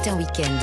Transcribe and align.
Matin 0.00 0.16
Week-end. 0.16 0.62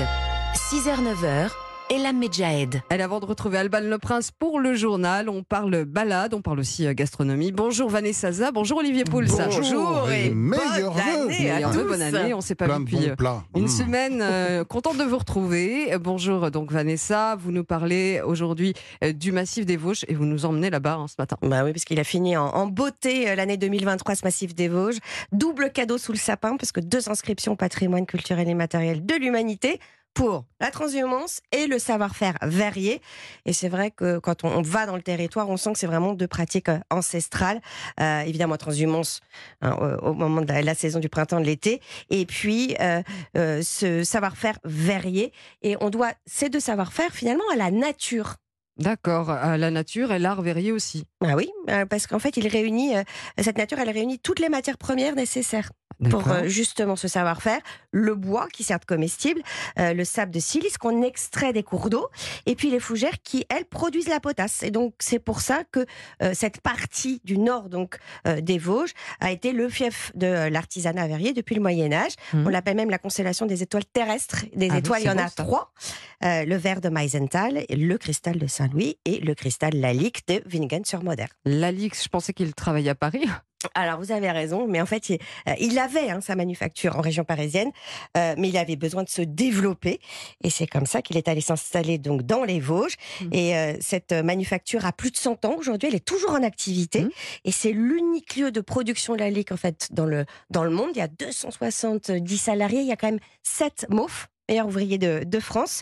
6h-9h, 0.55 1.51
Elam 1.89 2.17
Medjahed. 2.17 2.81
Allez, 2.89 3.01
avant 3.03 3.21
de 3.21 3.25
retrouver 3.25 3.57
Alban 3.57 3.79
Le 3.79 3.97
Prince 3.97 4.31
pour 4.31 4.59
le 4.59 4.75
journal, 4.75 5.29
on 5.29 5.41
parle 5.43 5.85
balade, 5.85 6.33
on 6.33 6.41
parle 6.41 6.59
aussi 6.59 6.85
euh, 6.85 6.93
gastronomie. 6.93 7.53
Bonjour 7.53 7.89
Vanessa 7.89 8.29
Zaza, 8.33 8.51
bonjour 8.51 8.79
Olivier 8.79 9.05
Pouls. 9.05 9.23
Bonjour 9.29 10.09
et 10.11 10.29
bonne 10.29 10.37
Meilleurs 10.37 10.91
vœux, 10.93 11.71
tous. 11.71 11.87
bonne 11.87 12.01
année, 12.01 12.33
on 12.33 12.41
s'est 12.41 12.55
pas 12.55 12.65
Plein 12.65 12.79
vu 12.79 12.85
de 12.85 12.89
depuis 12.91 13.09
euh, 13.09 13.15
une 13.55 13.63
Mmh. 13.63 13.67
semaine. 13.69 14.19
euh, 14.21 14.63
contente 14.69 14.97
de 14.97 15.03
vous 15.05 15.17
retrouver. 15.17 15.97
Bonjour 15.97 16.51
donc 16.51 16.73
Vanessa, 16.73 17.37
vous 17.39 17.53
nous 17.53 17.63
parlez 17.63 18.19
aujourd'hui 18.25 18.73
euh, 19.05 19.13
du 19.13 19.31
massif 19.31 19.65
des 19.65 19.77
Vosges 19.77 20.03
et 20.09 20.13
vous 20.13 20.25
nous 20.25 20.45
emmenez 20.45 20.69
là-bas 20.69 20.95
hein, 20.95 21.07
ce 21.07 21.15
matin. 21.17 21.37
Bah 21.41 21.63
oui, 21.63 21.71
parce 21.71 21.85
qu'il 21.85 21.99
a 22.01 22.03
fini 22.03 22.35
en, 22.35 22.47
en 22.47 22.67
beauté 22.67 23.33
l'année 23.33 23.55
2023, 23.55 24.15
ce 24.15 24.25
massif 24.25 24.53
des 24.53 24.67
Vosges. 24.67 24.97
Double 25.31 25.71
cadeau 25.71 25.97
sous 25.97 26.11
le 26.11 26.17
sapin, 26.17 26.57
parce 26.57 26.73
que 26.73 26.81
deux 26.81 27.07
inscriptions 27.09 27.55
patrimoine 27.55 28.05
culturel 28.05 28.49
et 28.49 28.53
matériel 28.55 29.05
de 29.05 29.15
l'humanité 29.15 29.79
pour 30.17 30.45
la 30.59 30.71
transhumance 30.71 31.41
et 31.51 31.67
le 31.67 31.77
savoir-faire 31.77 32.39
varié. 32.41 33.01
Et 33.45 33.53
c'est 33.53 33.69
vrai 33.69 33.91
que 33.91 34.17
quand 34.17 34.43
on, 34.43 34.49
on 34.49 34.61
va 34.63 34.87
dans 34.87 34.95
le 34.95 35.03
territoire, 35.03 35.47
on 35.47 35.57
sent 35.57 35.73
que 35.73 35.77
c'est 35.77 35.85
vraiment 35.85 36.13
deux 36.13 36.27
pratiques 36.27 36.69
euh, 36.69 36.79
ancestrales. 36.89 37.61
Euh, 37.99 38.21
évidemment, 38.21 38.57
transhumance 38.57 39.21
hein, 39.61 39.77
au 40.01 40.07
au 40.07 40.13
moment 40.13 40.41
de 40.41 40.47
la, 40.47 40.63
la 40.63 40.73
saison 40.73 40.99
du 40.99 41.09
printemps, 41.09 41.39
de 41.39 41.45
l'été. 41.45 41.81
Et 42.09 42.25
puis, 42.25 42.75
euh, 42.79 43.03
euh, 43.37 43.61
ce 43.61 44.03
savoir-faire 44.03 44.57
varié. 44.63 45.33
Et 45.61 45.77
on 45.81 45.91
doit 45.91 46.13
ces 46.25 46.49
deux 46.49 46.59
savoir-faire 46.59 47.11
finalement 47.11 47.43
à 47.53 47.55
la 47.55 47.69
nature. 47.69 48.37
D'accord, 48.77 49.29
à 49.29 49.57
la 49.57 49.69
nature 49.69 50.11
et 50.11 50.19
l'art 50.19 50.41
verrier 50.41 50.71
aussi. 50.71 51.03
Ah 51.23 51.35
oui, 51.35 51.49
parce 51.89 52.05
qu'en 52.05 52.19
fait, 52.19 52.37
il 52.37 52.47
réunit 52.47 52.93
cette 53.39 53.57
nature, 53.57 53.79
elle 53.79 53.89
réunit 53.89 54.19
toutes 54.19 54.39
les 54.39 54.49
matières 54.49 54.77
premières 54.77 55.15
nécessaires 55.15 55.71
pour 56.11 56.21
justement 56.43 56.95
ce 56.95 57.07
savoir-faire. 57.07 57.59
Le 57.97 58.13
bois, 58.13 58.47
qui 58.53 58.63
sert 58.63 58.79
de 58.79 58.85
comestible, 58.85 59.41
euh, 59.79 59.93
le 59.93 60.05
sable 60.05 60.31
de 60.31 60.39
silice 60.39 60.77
qu'on 60.77 61.01
extrait 61.01 61.51
des 61.51 61.63
cours 61.63 61.89
d'eau, 61.89 62.07
et 62.45 62.55
puis 62.55 62.69
les 62.69 62.79
fougères 62.79 63.21
qui, 63.23 63.45
elles, 63.49 63.65
produisent 63.65 64.07
la 64.07 64.19
potasse. 64.19 64.61
Et 64.61 64.69
donc, 64.69 64.93
c'est 64.99 65.17
pour 65.17 65.41
ça 65.41 65.63
que 65.71 65.85
euh, 66.21 66.31
cette 66.33 66.61
partie 66.61 67.21
du 67.23 67.37
nord 67.39 67.69
donc 67.69 67.97
euh, 68.27 68.39
des 68.39 68.59
Vosges 68.59 68.93
a 69.19 69.31
été 69.31 69.51
le 69.51 69.67
fief 69.67 70.11
de 70.13 70.47
l'artisanat 70.49 71.07
verrier 71.07 71.33
depuis 71.33 71.55
le 71.55 71.61
Moyen 71.61 71.91
Âge. 71.91 72.13
Mhm. 72.33 72.45
On 72.45 72.49
l'appelle 72.49 72.75
même 72.75 72.91
la 72.91 72.99
constellation 72.99 73.47
des 73.47 73.63
étoiles 73.63 73.85
terrestres. 73.85 74.45
Des 74.55 74.67
Ah 74.69 74.73
oui, 74.73 74.79
étoiles, 74.79 75.01
il 75.01 75.07
y 75.07 75.09
en 75.09 75.17
a 75.17 75.27
ça. 75.27 75.43
trois. 75.43 75.73
Le 76.21 76.55
verre 76.55 76.81
de 76.81 76.89
Meisenthal, 76.89 77.65
le 77.69 77.97
cristal 77.97 78.37
de 78.37 78.47
Saint-Louis 78.47 78.97
et 79.05 79.19
le 79.19 79.33
cristal 79.33 79.73
Lalique 79.73 80.27
de 80.27 80.43
Wingen-sur-Moder. 80.51 81.25
L'Alix, 81.45 82.03
je 82.03 82.09
pensais 82.09 82.33
qu'il 82.33 82.53
travaillait 82.53 82.91
à 82.91 82.95
Paris. 82.95 83.25
Alors 83.73 83.99
vous 83.99 84.11
avez 84.11 84.29
raison, 84.29 84.67
mais 84.67 84.81
en 84.81 84.85
fait 84.85 85.09
il, 85.09 85.19
euh, 85.47 85.53
il 85.59 85.79
avait 85.79 86.11
hein, 86.11 86.21
sa 86.21 86.35
manufacture 86.35 86.95
en 86.95 87.01
région 87.01 87.23
parisienne, 87.23 87.71
euh, 88.15 88.35
mais 88.37 88.49
il 88.49 88.57
avait 88.57 88.75
besoin 88.75 89.03
de 89.03 89.09
se 89.09 89.23
développer 89.23 89.99
et 90.43 90.49
c'est 90.51 90.67
comme 90.67 90.85
ça 90.85 91.01
qu'il 91.01 91.17
est 91.17 91.27
allé 91.27 91.41
s'installer 91.41 91.97
donc 91.97 92.21
dans 92.21 92.43
les 92.43 92.59
Vosges. 92.59 92.95
Mhm. 93.21 93.29
Et 93.33 93.57
euh, 93.57 93.73
cette 93.81 94.13
manufacture 94.13 94.85
a 94.85 94.91
plus 94.93 95.09
de 95.09 95.17
100 95.17 95.45
ans 95.45 95.55
aujourd'hui, 95.57 95.89
elle 95.89 95.95
est 95.95 96.05
toujours 96.05 96.31
en 96.31 96.43
activité 96.43 97.01
Mhm. 97.01 97.09
et 97.45 97.51
c'est 97.51 97.71
l'unique 97.71 98.35
lieu 98.35 98.51
de 98.51 98.61
production 98.61 99.15
de 99.15 99.19
la 99.19 99.29
lique 99.31 99.51
en 99.51 99.57
fait 99.57 99.87
dans 99.91 100.05
le 100.05 100.25
dans 100.51 100.63
le 100.63 100.69
monde. 100.69 100.91
Il 100.93 100.99
y 100.99 101.01
a 101.01 101.07
270 101.07 102.37
salariés, 102.37 102.81
il 102.81 102.87
y 102.87 102.91
a 102.91 102.95
quand 102.95 103.09
même 103.09 103.19
7 103.43 103.87
MOF 103.89 104.27
meilleur 104.49 104.67
ouvrier 104.67 104.97
de, 104.97 105.23
de 105.25 105.39
France. 105.39 105.81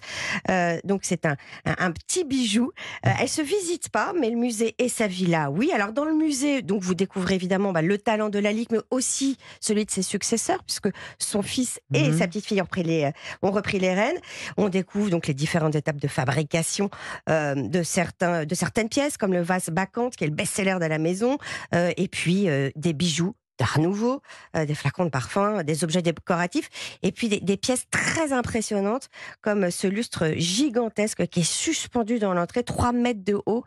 Euh, 0.49 0.77
donc 0.83 1.01
c'est 1.03 1.25
un, 1.25 1.35
un, 1.65 1.75
un 1.77 1.91
petit 1.91 2.23
bijou. 2.23 2.71
Euh, 3.05 3.09
elle 3.19 3.29
se 3.29 3.41
visite 3.41 3.89
pas, 3.89 4.13
mais 4.19 4.29
le 4.29 4.37
musée 4.37 4.75
et 4.79 4.89
sa 4.89 5.07
villa, 5.07 5.51
oui. 5.51 5.71
Alors 5.73 5.93
dans 5.93 6.05
le 6.05 6.13
musée, 6.13 6.61
donc 6.61 6.81
vous 6.81 6.95
découvrez 6.95 7.35
évidemment 7.35 7.71
bah, 7.71 7.81
le 7.81 7.97
talent 7.97 8.29
de 8.29 8.39
la 8.39 8.51
Ligue, 8.51 8.67
mais 8.71 8.79
aussi 8.91 9.37
celui 9.59 9.85
de 9.85 9.91
ses 9.91 10.01
successeurs, 10.01 10.63
puisque 10.63 10.89
son 11.19 11.41
fils 11.41 11.79
et 11.93 12.09
Mhm. 12.09 12.17
sa 12.17 12.27
petite 12.27 12.45
fille 12.45 12.61
ont 12.61 12.65
repris 12.65 12.83
les, 12.83 13.03
euh, 13.05 13.11
ont 13.41 13.51
repris 13.51 13.79
les 13.79 13.93
rênes. 13.93 14.17
On 14.57 14.69
découvre 14.69 15.09
donc 15.09 15.27
les 15.27 15.33
différentes 15.33 15.75
étapes 15.75 15.99
de 16.01 16.07
fabrication 16.07 16.89
euh, 17.29 17.55
de 17.55 17.83
certains, 17.83 18.45
de 18.45 18.55
certaines 18.55 18.89
pièces, 18.89 19.17
comme 19.17 19.33
le 19.33 19.41
vase 19.41 19.69
Bacchante, 19.69 20.15
qui 20.15 20.23
est 20.23 20.27
le 20.27 20.33
best-seller 20.33 20.77
de 20.79 20.85
la 20.85 20.97
maison, 20.97 21.37
et 21.73 22.07
puis 22.07 22.47
des 22.75 22.93
bijoux 22.93 23.35
d'art 23.57 23.79
nouveau, 23.79 24.21
euh, 24.55 24.65
des 24.65 24.75
flacons 24.75 25.05
de 25.05 25.09
parfum, 25.09 25.63
des 25.63 25.83
objets 25.83 26.01
décoratifs, 26.01 26.69
et 27.03 27.11
puis 27.11 27.29
des, 27.29 27.39
des 27.39 27.57
pièces 27.57 27.85
très 27.89 28.33
impressionnantes, 28.33 29.09
comme 29.41 29.71
ce 29.71 29.87
lustre 29.87 30.33
gigantesque 30.35 31.27
qui 31.27 31.41
est 31.41 31.43
suspendu 31.43 32.19
dans 32.19 32.33
l'entrée, 32.33 32.63
3 32.63 32.91
mètres 32.91 33.23
de 33.23 33.39
haut, 33.45 33.63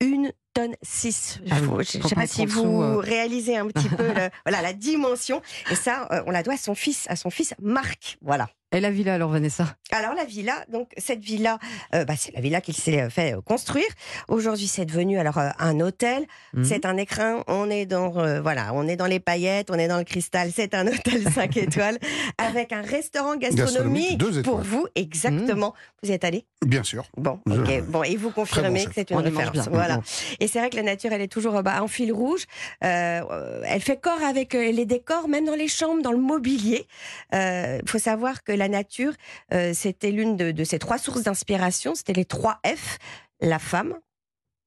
une 0.00 0.32
tonne 0.54 0.74
6. 0.82 1.40
Ah 1.50 1.56
je 1.60 1.98
ne 1.98 2.02
sais 2.08 2.14
pas 2.14 2.26
si 2.26 2.46
vous 2.46 2.62
sous, 2.62 2.82
euh. 2.82 2.96
réalisez 2.96 3.56
un 3.56 3.66
petit 3.66 3.88
peu 3.88 4.06
le- 4.14 4.30
voilà, 4.46 4.62
la 4.62 4.72
dimension. 4.72 5.42
Et 5.70 5.74
ça, 5.74 6.08
euh, 6.12 6.22
on 6.26 6.30
la 6.30 6.42
doit 6.42 6.54
à 6.54 6.58
son 6.58 6.74
fils, 6.74 7.04
à 7.08 7.16
son 7.16 7.30
fils 7.30 7.54
Marc. 7.60 8.16
Voilà. 8.22 8.48
Et 8.72 8.80
la 8.80 8.90
villa 8.90 9.14
alors 9.14 9.30
Vanessa? 9.30 9.76
Alors 9.92 10.14
la 10.14 10.24
villa, 10.24 10.64
donc 10.72 10.90
cette 10.96 11.20
villa, 11.20 11.60
euh, 11.94 12.04
bah, 12.04 12.14
c'est 12.18 12.34
la 12.34 12.40
villa 12.40 12.60
qu'il 12.60 12.74
s'est 12.74 13.08
fait 13.08 13.34
euh, 13.36 13.40
construire. 13.40 13.86
Aujourd'hui, 14.26 14.66
c'est 14.66 14.84
devenu 14.84 15.16
alors 15.16 15.38
euh, 15.38 15.50
un 15.60 15.78
hôtel. 15.78 16.24
Mhm. 16.54 16.64
C'est 16.64 16.84
un 16.84 16.96
écrin. 16.96 17.44
On 17.46 17.70
est 17.70 17.86
dans 17.86 18.18
euh, 18.18 18.40
voilà, 18.40 18.72
on 18.74 18.88
est 18.88 18.96
dans 18.96 19.06
les 19.06 19.20
paillettes, 19.20 19.70
on 19.70 19.74
est 19.78 19.86
dans 19.86 19.98
le 19.98 20.02
cristal. 20.04 20.50
C'est 20.52 20.74
un 20.74 20.88
hôtel 20.88 21.22
5 21.34 21.56
étoiles 21.56 21.98
avec 22.36 22.72
un 22.72 22.82
restaurant 22.82 23.36
gastronomique 23.36 24.20
pour 24.42 24.58
vous. 24.62 24.88
Exactement. 24.96 25.72
Vous 26.02 26.10
y 26.10 26.12
êtes 26.12 26.24
allé? 26.24 26.44
Bien 26.66 26.82
sûr. 26.82 27.04
Bon, 27.16 27.38
ok. 27.48 27.82
Bon, 27.86 28.02
et 28.02 28.16
vous 28.16 28.30
confirmez 28.30 28.80
bon 28.82 28.88
que 28.88 28.94
c'est 28.96 29.10
une 29.12 29.18
référence. 29.18 29.68
Voilà. 29.70 29.98
Bon. 29.98 30.02
Et 30.44 30.46
c'est 30.46 30.58
vrai 30.58 30.68
que 30.68 30.76
la 30.76 30.82
nature, 30.82 31.10
elle 31.10 31.22
est 31.22 31.32
toujours 31.32 31.62
bah, 31.62 31.82
en 31.82 31.88
fil 31.88 32.12
rouge. 32.12 32.44
Euh, 32.84 33.22
euh, 33.30 33.62
elle 33.66 33.80
fait 33.80 33.96
corps 33.96 34.22
avec 34.22 34.54
euh, 34.54 34.72
les 34.72 34.84
décors, 34.84 35.26
même 35.26 35.46
dans 35.46 35.54
les 35.54 35.68
chambres, 35.68 36.02
dans 36.02 36.12
le 36.12 36.18
mobilier. 36.18 36.86
Il 37.32 37.88
faut 37.88 37.98
savoir 37.98 38.44
que 38.44 38.52
la 38.52 38.68
nature, 38.68 39.14
euh, 39.54 39.72
c'était 39.72 40.10
l'une 40.10 40.36
de, 40.36 40.50
de 40.50 40.64
ses 40.64 40.78
trois 40.78 40.98
sources 40.98 41.22
d'inspiration. 41.22 41.94
C'était 41.94 42.12
les 42.12 42.26
trois 42.26 42.60
F 42.66 42.98
la 43.40 43.58
femme, 43.58 43.94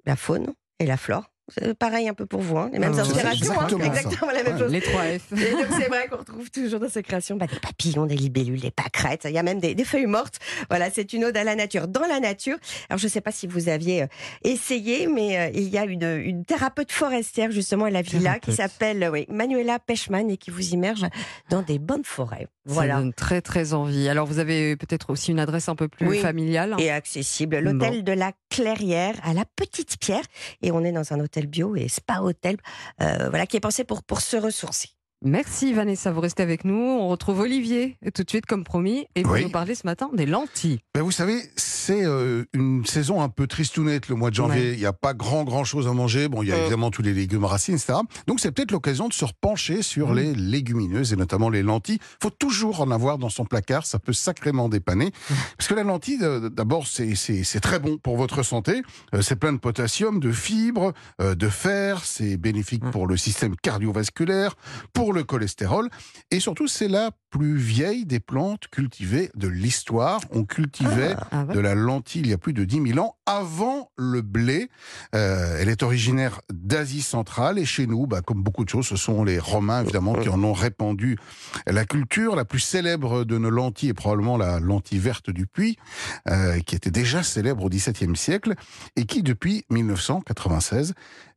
la 0.06 0.16
faune 0.16 0.56
et 0.80 0.88
la 0.88 0.98
flore. 0.98 1.30
Pareil 1.80 2.10
un 2.10 2.14
peu 2.14 2.26
pour 2.26 2.42
vous, 2.42 2.58
hein, 2.58 2.70
les 2.74 2.80
mêmes 2.80 2.92
Ah, 2.94 3.04
c'est 3.04 3.12
inspirations. 3.12 3.52
hein, 3.60 3.68
exactement 3.68 3.80
ça. 3.94 4.00
exactement 4.02 4.32
la 4.32 4.44
même 4.44 4.54
Ouais. 4.54 4.60
chose. 4.60 4.72
Les 4.72 4.82
3 4.82 5.02
F. 5.04 5.32
Et 5.32 5.52
donc 5.52 5.66
c'est 5.80 5.88
vrai 5.88 6.08
qu'on 6.10 6.18
retrouve 6.18 6.52
toujours 6.52 6.80
dans 6.80 6.90
ces 6.90 7.04
créations 7.04 7.38
bah, 7.38 7.48
des 7.48 7.60
papillons, 7.60 8.06
des 8.06 8.16
libellules, 8.18 8.60
des 8.60 8.72
pâquerettes. 8.72 9.22
Il 9.26 9.32
y 9.32 9.38
a 9.38 9.44
même 9.44 9.60
des, 9.60 9.74
des 9.74 9.86
feuilles 9.86 10.08
mortes. 10.08 10.40
Voilà, 10.70 10.90
c'est 10.92 11.14
une 11.14 11.24
ode 11.26 11.38
à 11.38 11.44
la 11.46 11.56
nature. 11.56 11.88
Dans 11.88 12.06
la 12.08 12.20
nature, 12.20 12.58
alors 12.90 13.00
je 13.00 13.06
ne 13.06 13.10
sais 13.10 13.22
pas 13.22 13.32
si 13.32 13.48
vous 13.48 13.70
aviez 13.70 14.04
euh, 14.04 14.08
essayé, 14.44 15.08
mais 15.08 15.38
euh, 15.40 15.50
il 15.54 15.70
y 15.70 15.78
a 15.78 15.86
une, 15.86 16.04
une 16.24 16.44
thérapeute 16.46 16.92
forestière 16.92 17.52
justement 17.52 17.86
à 17.86 17.90
la 17.92 18.02
villa 18.02 18.40
qui 18.40 18.52
s'appelle 18.54 19.10
oui, 19.12 19.26
Manuela 19.30 19.80
Pechman 19.80 20.30
et 20.30 20.38
qui 20.38 20.52
vous 20.52 20.70
immerge 20.74 21.06
dans 21.50 21.62
des 21.62 21.80
bonnes 21.80 22.04
forêts. 22.04 22.48
Ça 22.66 22.74
Voilà. 22.74 22.98
donne 22.98 23.14
très 23.14 23.42
très 23.42 23.74
envie. 23.74 24.10
Alors 24.10 24.26
vous 24.28 24.40
avez 24.40 24.76
peut-être 24.76 25.10
aussi 25.12 25.32
une 25.32 25.40
adresse 25.40 25.70
un 25.70 25.76
peu 25.76 25.88
plus 25.88 26.08
Oui. 26.08 26.20
familiale. 26.20 26.76
Et 26.80 26.90
accessible. 26.92 27.60
L'hôtel 27.60 28.04
de 28.04 28.12
la 28.12 28.32
Clairière 28.50 29.16
à 29.24 29.34
la 29.34 29.44
Petite 29.56 29.98
Pierre. 30.00 30.24
Et 30.62 30.72
on 30.72 30.84
est 30.84 30.92
dans 30.92 31.14
un 31.14 31.20
hôtel 31.22 31.37
bio 31.46 31.76
et 31.76 31.88
spa 31.88 32.22
hôtel, 32.22 32.58
euh, 33.02 33.30
voilà, 33.30 33.46
qui 33.46 33.58
est 33.58 33.60
pensé 33.60 33.84
pour, 33.84 34.02
pour 34.04 34.22
se 34.22 34.38
ressourcer. 34.38 34.97
Merci 35.26 35.74
Vanessa, 35.74 36.12
vous 36.12 36.22
restez 36.22 36.44
avec 36.44 36.64
nous. 36.64 36.76
On 36.76 37.08
retrouve 37.08 37.40
Olivier 37.40 37.98
tout 38.14 38.24
de 38.24 38.30
suite 38.30 38.46
comme 38.46 38.64
promis 38.64 39.08
et 39.16 39.26
Oui. 39.26 39.44
nous 39.44 39.50
parler 39.50 39.74
ce 39.74 39.88
matin 39.88 40.12
des 40.14 40.28
lentilles. 40.28 40.78
Ben 40.94 41.02
vous 41.02 41.12
savez, 41.12 41.42
c'est 41.56 42.06
euh, 42.06 42.44
une 42.54 42.86
saison 42.86 43.22
un 43.22 43.30
peu 43.30 43.48
tristounette 43.48 44.10
le 44.10 44.16
mois 44.16 44.30
de 44.30 44.36
janvier. 44.36 44.74
Il 44.74 44.78
n'y 44.80 44.86
a 44.86 44.94
pas 44.94 45.16
grand 45.16 45.44
grand 45.44 45.64
chose 45.64 45.88
à 45.88 45.94
manger. 45.94 46.28
Bon, 46.28 46.44
il 46.44 46.50
y 46.50 46.52
a 46.52 46.56
Mm. 46.58 46.62
évidemment 46.62 46.92
tous 46.92 47.02
les 47.02 47.14
légumes 47.16 47.46
racines, 47.46 47.74
etc. 47.76 47.94
Donc 48.28 48.40
c'est 48.40 48.52
peut-être 48.52 48.72
l'occasion 48.72 49.08
de 49.08 49.14
se 49.14 49.26
repencher 49.26 49.82
sur 49.82 50.10
Mm. 50.12 50.16
les 50.18 50.36
légumineuses 50.36 51.14
et 51.14 51.16
notamment 51.16 51.50
les 51.50 51.64
lentilles. 51.64 52.00
faut 52.22 52.30
toujours 52.30 52.82
en 52.82 52.92
avoir 52.92 53.18
dans 53.18 53.30
son 53.30 53.46
placard, 53.46 53.86
ça 53.88 53.98
peut 54.00 54.14
sacrément 54.14 54.70
dépanner. 54.70 55.12
Parce 55.58 55.68
que 55.68 55.74
la 55.74 55.84
lentille, 55.84 56.20
euh, 56.22 56.50
d'abord, 56.50 56.86
c'est- 56.88 57.60
très 57.62 57.80
bon 57.80 57.98
pour 57.98 58.18
votre 58.18 58.44
santé. 58.44 58.84
Euh, 59.16 59.22
C'est 59.22 59.36
plein 59.36 59.52
de 59.54 59.58
potassium, 59.58 60.20
de 60.20 60.32
fibres, 60.32 60.94
euh, 61.22 61.34
de 61.36 61.50
fer. 61.50 62.04
C'est 62.06 62.38
bénéfique 62.38 62.84
Mm. 62.84 62.92
pour 62.92 63.08
le 63.08 63.18
système 63.18 63.56
cardiovasculaire, 63.56 64.56
pour 64.94 65.07
le 65.12 65.24
cholestérol. 65.24 65.90
Et 66.32 66.40
surtout, 66.40 66.68
c'est 66.68 66.88
la 66.88 67.12
plus 67.30 67.58
vieille 67.58 68.06
des 68.06 68.20
plantes 68.20 68.68
cultivées 68.70 69.30
de 69.36 69.48
l'histoire. 69.48 70.22
On 70.32 70.46
cultivait 70.46 71.16
Ah 71.32 71.44
ouais 71.44 71.54
de 71.54 71.60
la 71.60 71.76
lentille 71.76 72.22
il 72.22 72.30
y 72.30 72.34
a 72.34 72.38
plus 72.38 72.54
de 72.54 72.64
10 72.64 72.94
000 72.94 73.00
ans, 73.00 73.16
avant 73.26 73.92
le 73.98 74.22
blé. 74.22 74.70
Euh, 75.16 75.58
elle 75.60 75.70
est 75.70 75.84
originaire 75.84 76.42
d'Asie 76.52 77.02
centrale 77.02 77.60
et 77.60 77.66
chez 77.66 77.88
nous, 77.88 78.08
bah, 78.08 78.22
comme 78.22 78.44
beaucoup 78.44 78.64
de 78.64 78.70
choses, 78.70 78.88
ce 78.88 78.96
sont 78.96 79.24
les 79.24 79.40
Romains 79.40 79.84
évidemment 79.84 80.14
qui 80.14 80.30
en 80.30 80.44
ont 80.44 80.54
répandu 80.54 81.18
la 81.66 81.86
culture. 81.86 82.36
La 82.36 82.46
plus 82.46 82.60
célèbre 82.60 83.24
de 83.24 83.38
nos 83.38 83.50
lentilles 83.50 83.90
est 83.90 83.94
probablement 83.94 84.38
la 84.38 84.60
lentille 84.60 85.00
verte 85.00 85.30
du 85.30 85.48
Puy, 85.48 85.78
euh, 86.30 86.60
qui 86.60 86.76
était 86.76 86.92
déjà 86.92 87.24
célèbre 87.24 87.64
au 87.64 87.70
XVIIe 87.70 88.16
siècle 88.16 88.54
et 88.96 89.06
qui, 89.06 89.24
depuis 89.24 89.66
1996, 89.70 90.94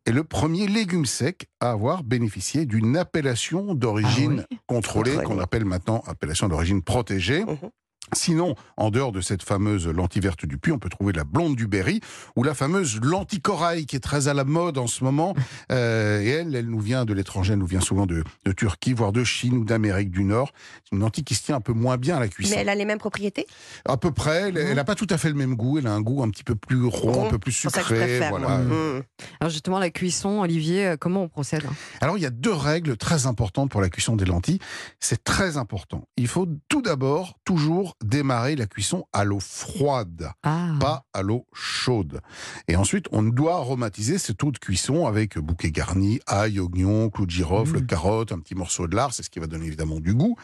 est 0.07 0.13
le 0.13 0.25
premier 0.25 0.67
légume 0.67 1.05
sec 1.07 1.47
à 1.61 1.71
avoir 1.73 2.03
bénéficié 2.05 2.65
d'une 2.67 2.97
appellation 2.97 3.75
d'origine 3.75 4.41
Ah 4.45 4.47
oui 4.51 4.59
contrôlée, 4.67 5.11
Contrôlée. 5.15 5.27
qu'on 5.37 5.41
appelle 5.43 5.65
maintenant 5.65 6.03
appellation 6.07 6.49
d'origine 6.49 6.83
protégée. 6.83 7.45
Mhm. 7.45 7.71
Sinon, 8.15 8.55
en 8.77 8.91
dehors 8.91 9.13
de 9.13 9.21
cette 9.21 9.43
fameuse 9.43 9.87
lentille 9.89 10.23
verte 10.23 10.47
du 10.47 10.59
puits, 10.59 10.73
on 10.73 10.79
peut 10.79 10.89
trouver 10.89 11.13
la 11.13 11.25
blonde 11.25 11.57
du 11.57 11.67
Berry 11.67 12.01
ou 12.37 12.43
la 12.43 12.55
fameuse 12.55 13.01
lentille 13.01 13.41
corail 13.41 13.87
qui 13.87 13.97
est 13.97 14.01
très 14.01 14.29
à 14.29 14.35
la 14.35 14.45
mode 14.45 14.79
en 14.79 14.87
ce 14.87 15.05
moment. 15.05 15.35
Euh, 15.71 16.21
et 16.21 16.29
elle, 16.29 16.55
elle 16.55 16.67
nous 16.67 16.81
vient 16.81 17.05
de 17.05 17.13
l'étranger, 17.13 17.53
elle 17.53 17.59
nous 17.59 17.67
vient 17.67 17.81
souvent 17.81 18.07
de, 18.07 18.25
de 18.45 18.53
Turquie, 18.53 18.93
voire 18.93 19.13
de 19.13 19.23
Chine 19.23 19.57
ou 19.59 19.65
d'Amérique 19.65 20.11
du 20.11 20.25
Nord. 20.25 20.53
C'est 20.85 20.97
une 20.97 21.01
lentille 21.01 21.23
qui 21.23 21.35
se 21.35 21.45
tient 21.45 21.57
un 21.57 21.61
peu 21.61 21.73
moins 21.73 21.97
bien 21.97 22.17
à 22.17 22.21
la 22.21 22.29
cuisson. 22.29 22.55
Mais 22.55 22.63
elle 22.63 22.69
a 22.69 22.75
les 22.75 22.85
mêmes 22.85 22.99
propriétés? 22.99 23.47
À 23.85 23.97
peu 23.97 24.11
près, 24.11 24.53
elle 24.55 24.75
n'a 24.75 24.85
pas 24.85 24.95
tout 24.95 25.07
à 25.11 25.19
fait 25.19 25.29
le 25.29 25.35
même 25.35 25.55
goût. 25.55 25.79
Elle 25.79 25.87
a 25.87 25.93
un 25.93 26.01
goût 26.01 26.23
un 26.23 26.31
petit 26.31 26.45
peu 26.45 26.55
plus 26.55 26.85
rond, 26.85 27.13
Rond, 27.13 27.27
un 27.27 27.31
peu 27.31 27.39
plus 27.39 27.53
C'est 27.53 27.69
pour 27.69 27.73
ça 27.73 27.83
que 27.83 27.89
je 27.89 27.95
sucré. 27.95 28.07
préfère. 28.07 28.31
Voilà. 28.31 28.59
Mmh. 28.59 29.03
Alors 29.41 29.51
justement, 29.51 29.79
la 29.79 29.91
cuisson, 29.91 30.41
Olivier, 30.41 30.87
euh, 30.87 30.97
comment 30.97 31.23
on 31.23 31.29
procède 31.29 31.65
Alors, 32.01 32.17
il 32.17 32.23
y 32.23 32.27
a 32.27 32.31
deux 32.31 32.53
règles 32.53 32.97
très 32.97 33.27
importantes 33.27 33.71
pour 33.71 33.81
la 33.81 33.89
cuisson 33.89 34.17
des 34.17 34.25
lentilles. 34.25 34.59
C'est 34.99 35.23
très 35.23 35.57
important. 35.57 36.05
Il 36.17 36.29
faut 36.29 36.47
tout 36.69 36.83
d'abord 36.83 37.39
toujours 37.45 37.97
démarrer 38.05 38.57
la 38.57 38.67
cuisson 38.67 39.05
à 39.13 39.25
l'eau 39.25 39.41
froide, 39.41 40.31
Ah, 40.43 40.75
pas 40.81 41.05
à 41.13 41.23
l'eau 41.23 41.47
chaude. 41.53 42.21
Et 42.69 42.77
ensuite, 42.77 43.07
on 43.13 43.23
doit 43.23 43.57
aromatiser 43.57 44.19
cette 44.19 44.43
eau 44.43 44.51
de 44.51 44.59
cuisson 44.59 45.07
avec 45.07 45.39
bouquet 45.39 45.71
garni, 45.71 46.21
ail, 46.27 46.59
oignon, 46.61 47.11
clou 47.11 47.27
de 47.27 47.31
girofle, 47.31 47.79
Mm. 47.81 47.87
carotte, 47.87 48.33
un 48.33 48.39
petit 48.39 48.55
morceau 48.55 48.87
de 48.87 48.97
lard. 48.97 49.13
C'est 49.13 49.23
ce 49.23 49.31
qui 49.31 49.39
va 49.39 49.47
donner 49.47 49.67
évidemment 49.67 50.01
du 50.01 50.15
goût. 50.15 50.37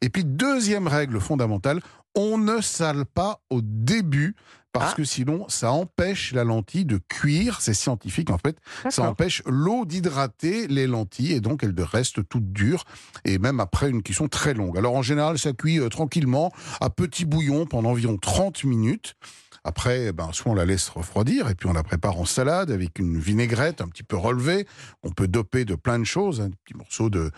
Et 0.00 0.10
puis, 0.10 0.24
deuxième 0.24 0.88
règle 0.88 1.20
fondamentale, 1.20 1.80
on 2.14 2.38
ne 2.38 2.60
sale 2.60 3.04
pas 3.06 3.40
au 3.50 3.60
début 3.62 4.34
parce 4.72 4.92
Ah. 4.92 4.94
que 4.96 5.04
sinon, 5.04 5.46
ça 5.48 5.70
empêche 5.70 6.32
la 6.32 6.42
lentille 6.42 6.84
de 6.84 6.98
cuire. 7.08 7.60
C'est 7.60 7.74
scientifique 7.74 8.30
en 8.30 8.38
fait. 8.38 8.56
Ça 8.90 9.08
empêche 9.08 9.40
l'eau 9.46 9.84
d'hydrater 9.84 10.66
les 10.66 10.88
lentilles 10.88 11.32
et 11.32 11.40
donc 11.40 11.62
elles 11.62 11.74
restent 11.80 12.28
toutes 12.28 12.52
dures 12.52 12.82
et 13.24 13.38
même 13.38 13.60
après 13.60 13.88
une 13.88 14.02
cuisson 14.02 14.26
très 14.26 14.52
longue. 14.52 14.76
Alors 14.76 14.96
en 14.96 15.02
général, 15.02 15.38
ça 15.38 15.52
cuit 15.52 15.78
euh, 15.78 15.88
tranquillement 15.88 16.52
à 16.80 16.90
petit 16.90 17.24
bouillon 17.24 17.66
pendant 17.66 17.90
environ 17.90 18.16
30 18.16 18.64
minutes. 18.64 19.14
Après, 19.64 20.12
ben, 20.12 20.30
soit 20.32 20.52
on 20.52 20.54
la 20.54 20.66
laisse 20.66 20.90
refroidir 20.90 21.48
et 21.48 21.54
puis 21.54 21.68
on 21.68 21.72
la 21.72 21.82
prépare 21.82 22.18
en 22.18 22.26
salade 22.26 22.70
avec 22.70 22.98
une 22.98 23.18
vinaigrette 23.18 23.80
un 23.80 23.88
petit 23.88 24.02
peu 24.02 24.16
relevée. 24.16 24.66
On 25.02 25.10
peut 25.10 25.26
doper 25.26 25.64
de 25.64 25.74
plein 25.74 25.98
de 25.98 26.04
choses, 26.04 26.42
hein, 26.42 26.48
des 26.48 26.56
petits 26.64 26.76
morceaux 26.76 27.08
de, 27.08 27.30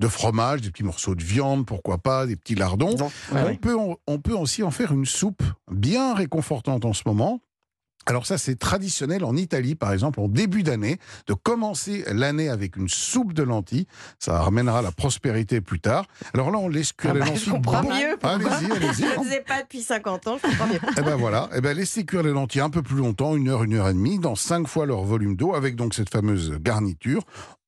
de 0.00 0.08
fromage, 0.08 0.62
des 0.62 0.70
petits 0.70 0.82
morceaux 0.82 1.14
de 1.14 1.22
viande, 1.22 1.66
pourquoi 1.66 1.98
pas, 1.98 2.26
des 2.26 2.36
petits 2.36 2.54
lardons. 2.54 2.96
On, 3.32 3.56
peut, 3.56 3.76
on 4.06 4.18
peut 4.18 4.32
aussi 4.32 4.62
en 4.62 4.70
faire 4.70 4.92
une 4.92 5.04
soupe 5.04 5.42
bien 5.70 6.14
réconfortante 6.14 6.86
en 6.86 6.94
ce 6.94 7.02
moment. 7.06 7.40
Alors 8.06 8.26
ça, 8.26 8.38
c'est 8.38 8.58
traditionnel 8.58 9.24
en 9.24 9.34
Italie, 9.36 9.74
par 9.74 9.92
exemple, 9.92 10.20
en 10.20 10.28
début 10.28 10.62
d'année, 10.62 10.98
de 11.26 11.34
commencer 11.34 12.04
l'année 12.12 12.48
avec 12.48 12.76
une 12.76 12.88
soupe 12.88 13.32
de 13.32 13.42
lentilles. 13.42 13.86
Ça 14.18 14.40
ramènera 14.40 14.82
la 14.82 14.92
prospérité 14.92 15.60
plus 15.60 15.80
tard. 15.80 16.06
Alors 16.34 16.50
là, 16.50 16.58
on 16.58 16.68
laisse 16.68 16.92
cuire 16.92 17.12
Ah 17.12 17.14
les 17.14 17.20
bah, 17.20 17.26
lentilles. 17.26 17.44
je 17.46 17.50
comprends 17.50 17.82
beaucoup- 17.82 17.94
mieux. 17.94 18.16
Allez-y, 18.22 18.72
allez-y. 18.72 19.02
Je 19.14 19.18
ne 19.20 19.24
faisais 19.24 19.40
pas 19.46 19.62
depuis 19.62 19.82
50 19.82 20.26
ans, 20.28 20.36
je 20.42 20.48
comprends 20.48 20.66
mieux. 20.66 20.80
Eh 20.98 21.02
ben 21.02 21.16
voilà, 21.16 21.48
eh 21.56 21.60
ben 21.60 21.76
laissez 21.76 22.04
cuire 22.04 22.22
les 22.22 22.32
lentilles 22.32 22.60
un 22.60 22.70
peu 22.70 22.82
plus 22.82 22.96
longtemps, 22.96 23.36
une 23.36 23.48
heure, 23.48 23.62
une 23.64 23.74
heure 23.74 23.88
et 23.88 23.94
demie, 23.94 24.18
dans 24.18 24.34
cinq 24.34 24.66
fois 24.68 24.86
leur 24.86 25.02
volume 25.02 25.36
d'eau, 25.36 25.54
avec 25.54 25.76
donc 25.76 25.94
cette 25.94 26.10
fameuse 26.10 26.58
garniture. 26.60 27.22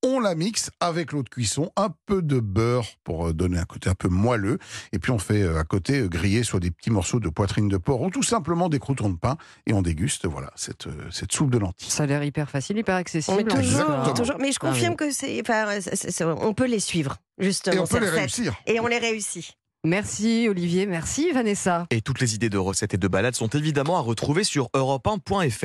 On 0.08 0.20
la 0.20 0.36
mixe 0.36 0.70
avec 0.78 1.10
l'eau 1.10 1.24
de 1.24 1.28
cuisson, 1.28 1.72
un 1.76 1.88
peu 2.06 2.22
de 2.22 2.38
beurre 2.38 2.86
pour 3.02 3.26
euh, 3.26 3.32
donner 3.32 3.58
un 3.58 3.64
côté 3.64 3.90
un 3.90 3.96
peu 3.96 4.06
moelleux, 4.08 4.58
et 4.92 5.00
puis 5.00 5.10
on 5.10 5.18
fait 5.18 5.42
euh, 5.42 5.58
à 5.58 5.64
côté 5.64 5.98
euh, 5.98 6.06
griller 6.08 6.44
soit 6.44 6.60
des 6.60 6.70
petits 6.70 6.90
morceaux 6.90 7.18
de 7.18 7.28
poitrine 7.28 7.66
de 7.66 7.76
porc 7.76 8.02
ou 8.02 8.10
tout 8.10 8.22
simplement 8.22 8.68
des 8.68 8.78
croutons 8.78 9.10
de 9.10 9.16
pain, 9.16 9.36
et 9.66 9.72
on 9.72 9.82
déguste 9.82 10.26
voilà 10.28 10.52
cette, 10.54 10.86
cette 11.10 11.32
soupe 11.32 11.50
de 11.50 11.58
lentilles. 11.58 11.90
Ça 11.90 12.04
a 12.04 12.06
l'air 12.06 12.22
hyper 12.22 12.48
facile, 12.48 12.78
hyper 12.78 12.94
accessible. 12.94 13.38
Mais 13.38 13.44
toujours, 13.52 14.14
toujours. 14.14 14.36
Mais 14.38 14.52
je 14.52 14.58
Ah 14.62 14.66
oui. 14.66 14.70
confirme 14.74 14.94
que 14.94 15.10
c'est, 15.10 15.40
enfin, 15.40 15.80
c'est- 15.80 15.96
c'est- 16.12 16.24
on 16.24 16.54
peut 16.54 16.66
les 16.68 16.78
suivre, 16.80 17.16
justement. 17.38 17.74
Et 17.74 17.78
on 17.80 17.86
peut 17.88 17.98
les 17.98 18.06
recettes. 18.06 18.18
réussir. 18.20 18.54
Et 18.68 18.78
on 18.78 18.86
les 18.86 18.98
réussit. 18.98 19.54
Merci 19.84 20.48
Olivier, 20.50 20.84
merci 20.86 21.30
Vanessa. 21.30 21.86
Et 21.90 22.00
toutes 22.00 22.18
les 22.20 22.34
idées 22.34 22.48
de 22.48 22.58
recettes 22.58 22.94
et 22.94 22.96
de 22.96 23.06
balades 23.06 23.36
sont 23.36 23.46
évidemment 23.48 23.96
à 23.96 24.00
retrouver 24.00 24.42
sur 24.42 24.68
europe1.fr. 24.74 25.52